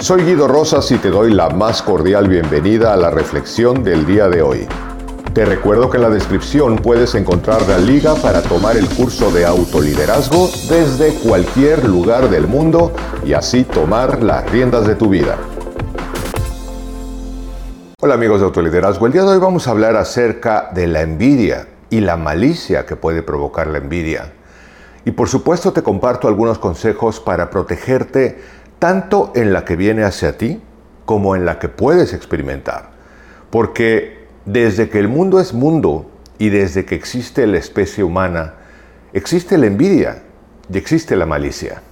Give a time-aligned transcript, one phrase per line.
[0.00, 4.28] Soy Guido Rosas y te doy la más cordial bienvenida a la reflexión del día
[4.28, 4.68] de hoy.
[5.34, 9.44] Te recuerdo que en la descripción puedes encontrar la liga para tomar el curso de
[9.44, 12.92] autoliderazgo desde cualquier lugar del mundo
[13.26, 15.36] y así tomar las riendas de tu vida.
[18.00, 21.66] Hola amigos de autoliderazgo, el día de hoy vamos a hablar acerca de la envidia
[21.90, 24.32] y la malicia que puede provocar la envidia.
[25.04, 28.38] Y por supuesto te comparto algunos consejos para protegerte
[28.78, 30.60] tanto en la que viene hacia ti
[31.04, 32.90] como en la que puedes experimentar.
[33.50, 38.54] Porque desde que el mundo es mundo y desde que existe la especie humana,
[39.12, 40.22] existe la envidia
[40.72, 41.82] y existe la malicia.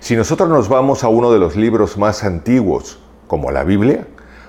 [0.00, 4.06] Si nosotros nos vamos a uno de los libros más antiguos, como la Biblia,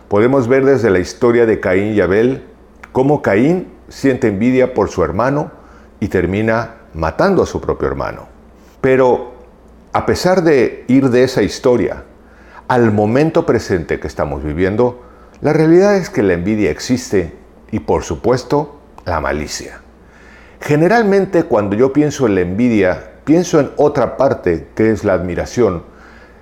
[0.10, 2.44] podemos ver desde la historia de Caín y Abel
[2.92, 5.52] cómo Caín siente envidia por su hermano
[6.00, 8.28] y termina matando a su propio hermano.
[8.82, 9.35] Pero
[9.96, 12.04] a pesar de ir de esa historia
[12.68, 15.02] al momento presente que estamos viviendo,
[15.40, 17.34] la realidad es que la envidia existe
[17.72, 19.80] y por supuesto la malicia.
[20.60, 25.84] Generalmente cuando yo pienso en la envidia, pienso en otra parte que es la admiración.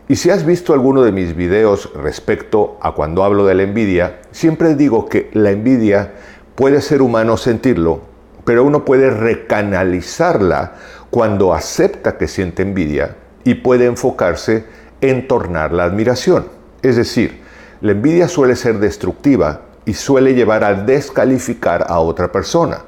[0.07, 4.19] Y si has visto alguno de mis videos respecto a cuando hablo de la envidia,
[4.31, 6.13] siempre digo que la envidia
[6.55, 8.01] puede ser humano sentirlo,
[8.45, 10.73] pero uno puede recanalizarla
[11.11, 14.65] cuando acepta que siente envidia y puede enfocarse
[15.01, 16.45] en tornar la admiración.
[16.81, 17.41] Es decir,
[17.81, 22.79] la envidia suele ser destructiva y suele llevar a descalificar a otra persona.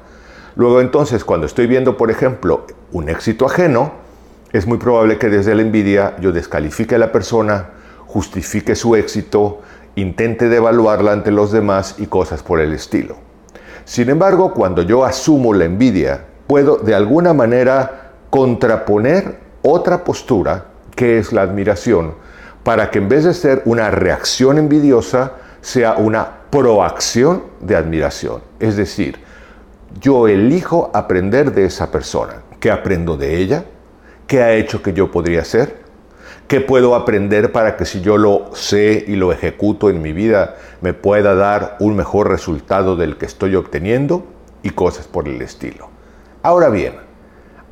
[0.54, 3.92] Luego entonces, cuando estoy viendo, por ejemplo, un éxito ajeno,
[4.52, 7.70] es muy probable que desde la envidia yo descalifique a la persona,
[8.06, 9.60] justifique su éxito,
[9.96, 13.16] intente devaluarla ante los demás y cosas por el estilo.
[13.84, 21.18] Sin embargo, cuando yo asumo la envidia, puedo de alguna manera contraponer otra postura que
[21.18, 22.14] es la admiración,
[22.62, 28.42] para que en vez de ser una reacción envidiosa, sea una proacción de admiración.
[28.60, 29.18] Es decir,
[30.00, 32.42] yo elijo aprender de esa persona.
[32.60, 33.64] ¿Qué aprendo de ella?
[34.26, 35.84] ¿Qué ha hecho que yo podría ser?
[36.46, 40.54] ¿Qué puedo aprender para que si yo lo sé y lo ejecuto en mi vida
[40.80, 44.24] me pueda dar un mejor resultado del que estoy obteniendo?
[44.62, 45.88] Y cosas por el estilo.
[46.42, 47.05] Ahora bien,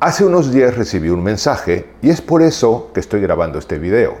[0.05, 4.13] Hace unos días recibí un mensaje y es por eso que estoy grabando este video.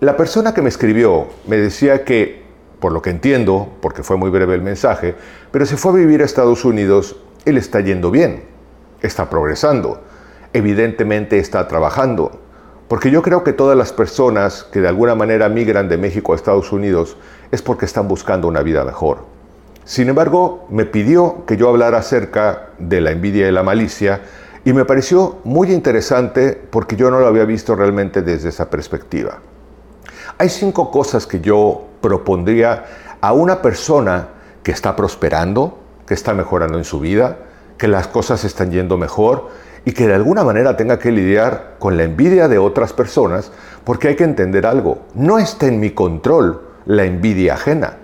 [0.00, 2.42] La persona que me escribió me decía que,
[2.78, 5.14] por lo que entiendo, porque fue muy breve el mensaje,
[5.50, 8.42] pero se fue a vivir a Estados Unidos le está yendo bien,
[9.00, 10.02] está progresando,
[10.52, 12.32] evidentemente está trabajando,
[12.86, 16.36] porque yo creo que todas las personas que de alguna manera migran de México a
[16.36, 17.16] Estados Unidos
[17.50, 19.24] es porque están buscando una vida mejor.
[19.86, 24.20] Sin embargo, me pidió que yo hablara acerca de la envidia y la malicia
[24.64, 29.38] y me pareció muy interesante porque yo no lo había visto realmente desde esa perspectiva.
[30.38, 32.84] Hay cinco cosas que yo propondría
[33.20, 34.28] a una persona
[34.62, 37.38] que está prosperando, que está mejorando en su vida,
[37.78, 39.48] que las cosas están yendo mejor
[39.84, 43.50] y que de alguna manera tenga que lidiar con la envidia de otras personas,
[43.84, 47.96] porque hay que entender algo, no está en mi control la envidia ajena.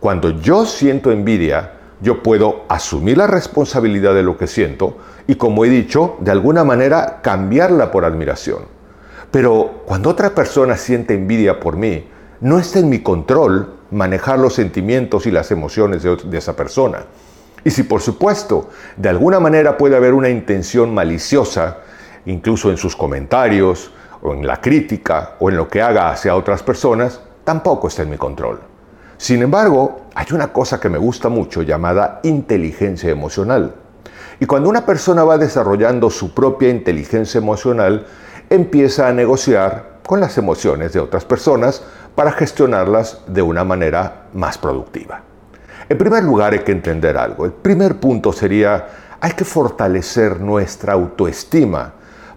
[0.00, 5.64] Cuando yo siento envidia, yo puedo asumir la responsabilidad de lo que siento y, como
[5.64, 8.62] he dicho, de alguna manera cambiarla por admiración.
[9.30, 12.06] Pero cuando otra persona siente envidia por mí,
[12.40, 17.04] no está en mi control manejar los sentimientos y las emociones de, esa persona.
[17.64, 21.78] Y si por supuesto de alguna manera puede haber una intención maliciosa,
[22.26, 23.90] incluso en sus comentarios,
[24.22, 28.10] o en la crítica, o en lo que haga hacia otras personas, tampoco está en
[28.10, 28.60] mi control.
[29.18, 33.74] Sin embargo, hay una cosa que me gusta mucho llamada inteligencia emocional.
[34.38, 38.06] Y cuando una persona va desarrollando su propia inteligencia emocional,
[38.48, 41.82] empieza a negociar con las emociones de otras personas
[42.14, 45.22] para gestionarlas de una manera más productiva.
[45.88, 47.44] En primer lugar hay que entender algo.
[47.44, 48.86] El primer punto sería,
[49.20, 51.92] hay que fortalecer nuestra autoestima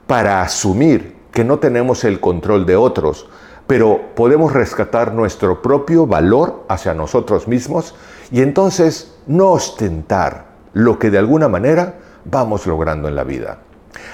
[0.08, 3.30] para asumir que no tenemos el control de otros,
[3.68, 7.96] pero podemos rescatar nuestro propio valor hacia nosotros mismos
[8.32, 13.60] y entonces no ostentar lo que de alguna manera vamos logrando en la vida.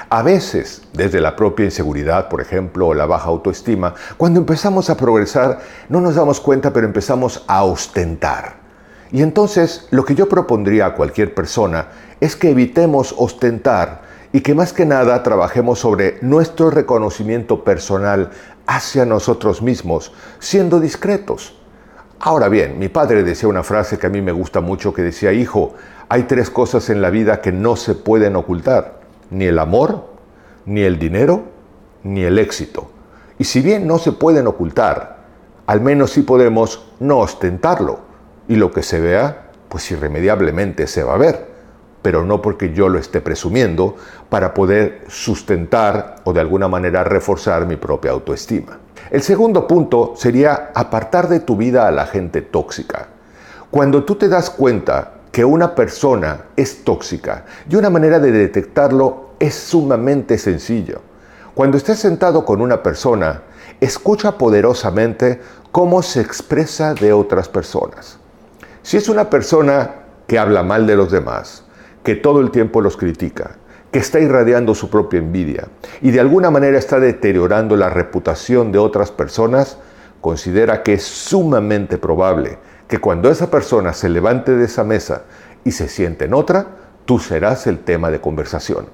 [0.09, 4.97] A veces, desde la propia inseguridad, por ejemplo, o la baja autoestima, cuando empezamos a
[4.97, 5.59] progresar,
[5.89, 8.55] no nos damos cuenta, pero empezamos a ostentar.
[9.11, 11.87] Y entonces, lo que yo propondría a cualquier persona
[12.19, 14.01] es que evitemos ostentar
[14.33, 18.31] y que más que nada trabajemos sobre nuestro reconocimiento personal
[18.67, 21.55] hacia nosotros mismos, siendo discretos.
[22.19, 25.31] Ahora bien, mi padre decía una frase que a mí me gusta mucho que decía,
[25.33, 25.73] hijo,
[26.09, 28.99] hay tres cosas en la vida que no se pueden ocultar,
[29.29, 30.05] ni el amor,
[30.65, 31.43] ni el dinero,
[32.03, 32.91] ni el éxito.
[33.39, 35.17] Y si bien no se pueden ocultar,
[35.67, 37.99] al menos si podemos no ostentarlo.
[38.47, 41.56] Y lo que se vea, pues irremediablemente se va a ver,
[42.07, 43.97] pero no porque yo lo esté presumiendo
[44.29, 48.79] para poder sustentar o de alguna manera reforzar mi propia autoestima.
[49.11, 53.07] El segundo punto sería apartar de tu vida a la gente tóxica.
[53.69, 59.31] Cuando tú te das cuenta que una persona es tóxica y una manera de detectarlo
[59.37, 61.01] es sumamente sencillo.
[61.53, 63.41] Cuando estés sentado con una persona,
[63.81, 65.41] escucha poderosamente
[65.73, 68.17] cómo se expresa de otras personas.
[68.81, 69.91] Si es una persona
[70.25, 71.66] que habla mal de los demás,
[72.07, 73.57] que todo el tiempo los critica,
[73.91, 75.67] que está irradiando su propia envidia
[76.01, 79.77] y de alguna manera está deteriorando la reputación de otras personas,
[80.21, 85.23] considera que es sumamente probable que cuando esa persona se levante de esa mesa
[85.65, 86.67] y se siente en otra,
[87.03, 88.85] tú serás el tema de conversación.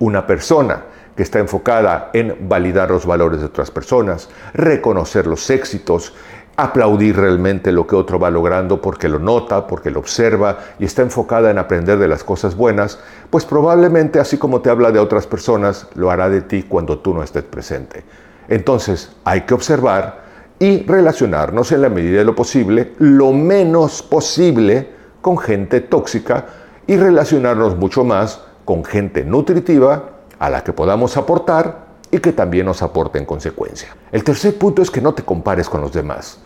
[0.00, 0.86] Una persona
[1.16, 6.14] que está enfocada en validar los valores de otras personas, reconocer los éxitos,
[6.62, 11.02] aplaudir realmente lo que otro va logrando porque lo nota, porque lo observa y está
[11.02, 12.98] enfocada en aprender de las cosas buenas,
[13.30, 17.14] pues probablemente así como te habla de otras personas, lo hará de ti cuando tú
[17.14, 18.04] no estés presente.
[18.48, 20.24] Entonces hay que observar
[20.58, 24.88] y relacionarnos en la medida de lo posible, lo menos posible,
[25.20, 26.46] con gente tóxica
[26.86, 32.66] y relacionarnos mucho más con gente nutritiva a la que podamos aportar y que también
[32.66, 33.96] nos aporte en consecuencia.
[34.10, 36.38] El tercer punto es que no te compares con los demás.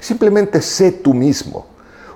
[0.00, 1.66] Simplemente sé tú mismo.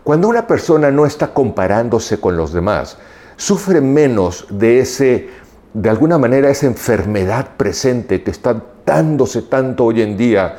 [0.05, 2.97] Cuando una persona no está comparándose con los demás,
[3.37, 5.29] sufre menos de ese,
[5.73, 10.59] de alguna manera, esa enfermedad presente que está dándose tanto hoy en día,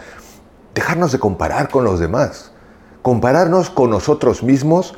[0.74, 2.52] dejarnos de comparar con los demás,
[3.02, 4.96] compararnos con nosotros mismos,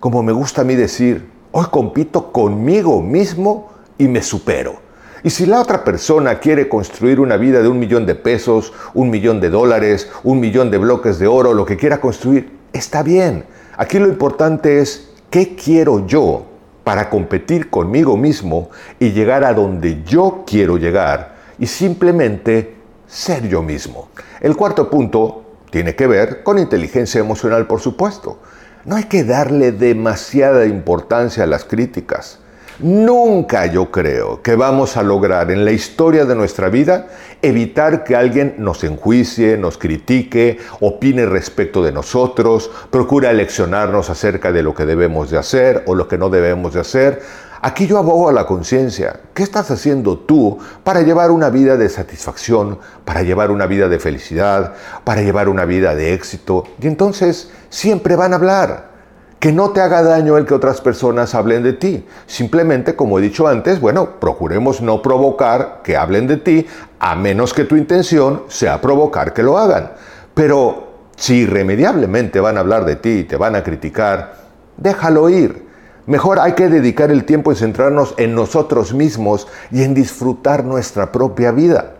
[0.00, 4.85] como me gusta a mí decir, hoy compito conmigo mismo y me supero.
[5.26, 9.10] Y si la otra persona quiere construir una vida de un millón de pesos, un
[9.10, 13.44] millón de dólares, un millón de bloques de oro, lo que quiera construir, está bien.
[13.76, 16.46] Aquí lo importante es, ¿qué quiero yo
[16.84, 18.70] para competir conmigo mismo
[19.00, 21.34] y llegar a donde yo quiero llegar?
[21.58, 22.76] Y simplemente
[23.08, 24.10] ser yo mismo.
[24.40, 28.38] El cuarto punto tiene que ver con inteligencia emocional, por supuesto.
[28.84, 32.38] No hay que darle demasiada importancia a las críticas.
[32.78, 37.06] Nunca yo creo que vamos a lograr en la historia de nuestra vida
[37.40, 44.62] evitar que alguien nos enjuicie, nos critique, opine respecto de nosotros, procure leccionarnos acerca de
[44.62, 47.22] lo que debemos de hacer o lo que no debemos de hacer.
[47.62, 49.20] Aquí yo abogo a la conciencia.
[49.32, 53.98] ¿Qué estás haciendo tú para llevar una vida de satisfacción, para llevar una vida de
[53.98, 56.64] felicidad, para llevar una vida de éxito?
[56.78, 58.95] Y entonces siempre van a hablar
[59.38, 62.06] que no te haga daño el que otras personas hablen de ti.
[62.26, 66.66] Simplemente, como he dicho antes, bueno, procuremos no provocar que hablen de ti,
[66.98, 69.92] a menos que tu intención sea provocar que lo hagan.
[70.34, 70.86] Pero
[71.16, 74.36] si irremediablemente van a hablar de ti y te van a criticar,
[74.76, 75.66] déjalo ir.
[76.06, 81.10] Mejor hay que dedicar el tiempo y centrarnos en nosotros mismos y en disfrutar nuestra
[81.10, 81.95] propia vida.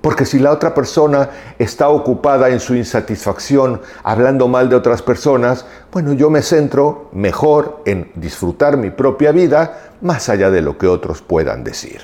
[0.00, 5.66] Porque si la otra persona está ocupada en su insatisfacción hablando mal de otras personas,
[5.92, 10.86] bueno, yo me centro mejor en disfrutar mi propia vida más allá de lo que
[10.86, 12.00] otros puedan decir.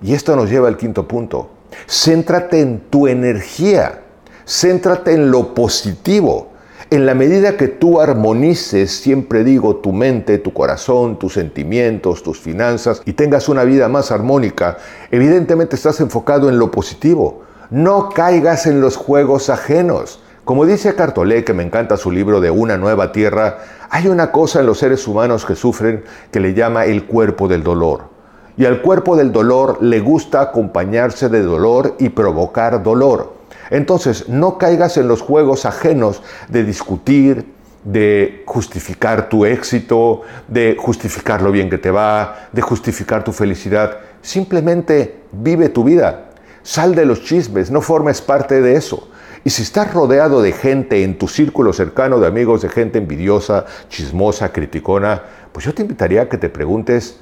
[0.00, 1.50] Y esto nos lleva al quinto punto.
[1.86, 4.00] Céntrate en tu energía,
[4.46, 6.52] céntrate en lo positivo.
[6.88, 12.38] En la medida que tú armonices, siempre digo, tu mente, tu corazón, tus sentimientos, tus
[12.38, 14.76] finanzas y tengas una vida más armónica,
[15.10, 17.42] evidentemente estás enfocado en lo positivo.
[17.70, 20.22] No caigas en los juegos ajenos.
[20.44, 23.58] Como dice Cartolé, que me encanta su libro de Una nueva tierra,
[23.90, 27.64] hay una cosa en los seres humanos que sufren que le llama el cuerpo del
[27.64, 28.10] dolor.
[28.56, 33.35] Y al cuerpo del dolor le gusta acompañarse de dolor y provocar dolor.
[33.70, 37.46] Entonces, no caigas en los juegos ajenos de discutir,
[37.84, 43.98] de justificar tu éxito, de justificar lo bien que te va, de justificar tu felicidad.
[44.22, 46.30] Simplemente vive tu vida.
[46.62, 49.08] Sal de los chismes, no formes parte de eso.
[49.44, 53.64] Y si estás rodeado de gente en tu círculo cercano de amigos, de gente envidiosa,
[53.88, 57.20] chismosa, criticona, pues yo te invitaría a que te preguntes,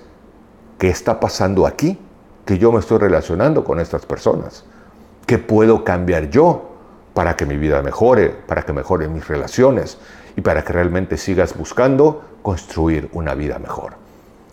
[0.79, 1.99] ¿qué está pasando aquí?
[2.47, 4.65] Que yo me estoy relacionando con estas personas.
[5.27, 6.77] ¿Qué puedo cambiar yo
[7.15, 9.99] para que mi vida mejore, para que mejoren mis relaciones
[10.37, 13.95] y para que realmente sigas buscando construir una vida mejor?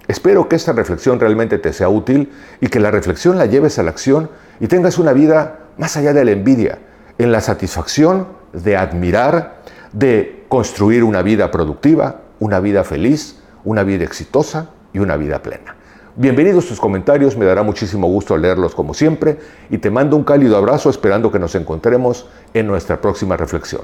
[0.07, 3.83] Espero que esta reflexión realmente te sea útil y que la reflexión la lleves a
[3.83, 6.79] la acción y tengas una vida más allá de la envidia,
[7.17, 9.61] en la satisfacción de admirar,
[9.91, 15.75] de construir una vida productiva, una vida feliz, una vida exitosa y una vida plena.
[16.17, 19.39] Bienvenidos tus comentarios, me dará muchísimo gusto leerlos como siempre
[19.69, 23.83] y te mando un cálido abrazo esperando que nos encontremos en nuestra próxima reflexión.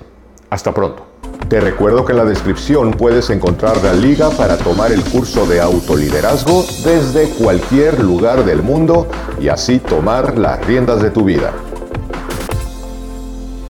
[0.50, 1.06] Hasta pronto.
[1.48, 5.62] Te recuerdo que en la descripción puedes encontrar la liga para tomar el curso de
[5.62, 9.08] autoliderazgo desde cualquier lugar del mundo
[9.40, 11.54] y así tomar las riendas de tu vida.